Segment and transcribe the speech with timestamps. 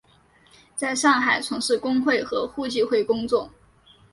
[0.75, 3.51] 在上海从事工会和互济会工作。